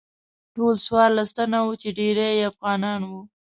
[0.55, 3.21] ټول څوارلس تنه شوو چې ډیری یې افغانان وو.